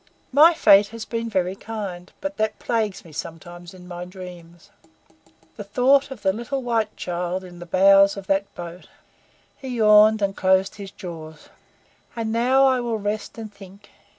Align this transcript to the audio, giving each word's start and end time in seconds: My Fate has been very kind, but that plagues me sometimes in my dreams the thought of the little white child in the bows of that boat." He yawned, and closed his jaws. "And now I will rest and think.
My 0.31 0.55
Fate 0.55 0.87
has 0.87 1.05
been 1.05 1.29
very 1.29 1.55
kind, 1.55 2.11
but 2.21 2.37
that 2.37 2.57
plagues 2.57 3.05
me 3.05 3.11
sometimes 3.11 3.71
in 3.71 3.87
my 3.87 4.03
dreams 4.03 4.71
the 5.57 5.63
thought 5.63 6.09
of 6.09 6.23
the 6.23 6.33
little 6.33 6.63
white 6.63 6.97
child 6.97 7.43
in 7.43 7.59
the 7.59 7.67
bows 7.67 8.17
of 8.17 8.25
that 8.25 8.51
boat." 8.55 8.87
He 9.57 9.67
yawned, 9.75 10.23
and 10.23 10.35
closed 10.35 10.77
his 10.77 10.89
jaws. 10.89 11.49
"And 12.15 12.31
now 12.31 12.65
I 12.65 12.79
will 12.79 12.97
rest 12.97 13.37
and 13.37 13.53
think. 13.53 13.91